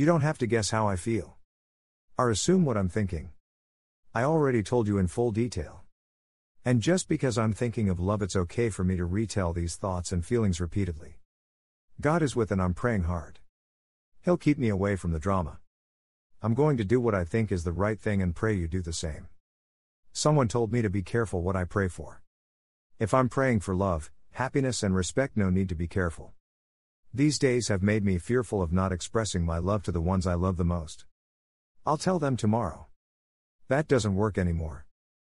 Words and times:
You 0.00 0.06
don't 0.06 0.22
have 0.22 0.38
to 0.38 0.46
guess 0.46 0.70
how 0.70 0.88
I 0.88 0.96
feel. 0.96 1.36
Or 2.16 2.30
assume 2.30 2.64
what 2.64 2.78
I'm 2.78 2.88
thinking. 2.88 3.32
I 4.14 4.22
already 4.22 4.62
told 4.62 4.88
you 4.88 4.96
in 4.96 5.08
full 5.08 5.30
detail. 5.30 5.84
And 6.64 6.80
just 6.80 7.06
because 7.06 7.36
I'm 7.36 7.52
thinking 7.52 7.90
of 7.90 8.00
love, 8.00 8.22
it's 8.22 8.34
okay 8.34 8.70
for 8.70 8.82
me 8.82 8.96
to 8.96 9.04
retell 9.04 9.52
these 9.52 9.76
thoughts 9.76 10.10
and 10.10 10.24
feelings 10.24 10.58
repeatedly. 10.58 11.18
God 12.00 12.22
is 12.22 12.34
with 12.34 12.50
and 12.50 12.62
I'm 12.62 12.72
praying 12.72 13.02
hard. 13.02 13.40
He'll 14.22 14.38
keep 14.38 14.56
me 14.56 14.70
away 14.70 14.96
from 14.96 15.12
the 15.12 15.18
drama. 15.18 15.58
I'm 16.40 16.54
going 16.54 16.78
to 16.78 16.84
do 16.86 16.98
what 16.98 17.14
I 17.14 17.24
think 17.24 17.52
is 17.52 17.64
the 17.64 17.72
right 17.72 18.00
thing 18.00 18.22
and 18.22 18.34
pray 18.34 18.54
you 18.54 18.68
do 18.68 18.80
the 18.80 18.94
same. 18.94 19.28
Someone 20.14 20.48
told 20.48 20.72
me 20.72 20.80
to 20.80 20.88
be 20.88 21.02
careful 21.02 21.42
what 21.42 21.56
I 21.56 21.64
pray 21.64 21.88
for. 21.88 22.22
If 22.98 23.12
I'm 23.12 23.28
praying 23.28 23.60
for 23.60 23.76
love, 23.76 24.10
happiness, 24.30 24.82
and 24.82 24.96
respect, 24.96 25.36
no 25.36 25.50
need 25.50 25.68
to 25.68 25.74
be 25.74 25.88
careful. 25.88 26.32
These 27.12 27.40
days 27.40 27.66
have 27.66 27.82
made 27.82 28.04
me 28.04 28.18
fearful 28.18 28.62
of 28.62 28.72
not 28.72 28.92
expressing 28.92 29.44
my 29.44 29.58
love 29.58 29.82
to 29.82 29.90
the 29.90 30.00
ones 30.00 30.28
I 30.28 30.34
love 30.34 30.56
the 30.56 30.64
most. 30.64 31.06
I'll 31.84 31.96
tell 31.96 32.20
them 32.20 32.36
tomorrow. 32.36 32.86
That 33.66 33.88
doesn't 33.88 34.14
work 34.14 34.38
anymore. 34.38 34.86